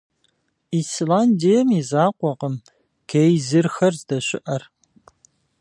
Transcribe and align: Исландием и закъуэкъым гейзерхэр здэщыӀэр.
Исландием 0.79 1.67
и 1.79 1.81
закъуэкъым 1.89 2.55
гейзерхэр 3.09 3.93
здэщыӀэр. 3.99 4.63